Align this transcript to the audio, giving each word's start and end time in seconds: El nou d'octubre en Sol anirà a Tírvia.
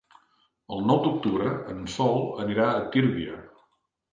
El 0.75 0.81
nou 0.91 1.01
d'octubre 1.03 1.51
en 1.73 1.83
Sol 1.99 2.17
anirà 2.47 2.67
a 2.71 2.83
Tírvia. 2.97 3.37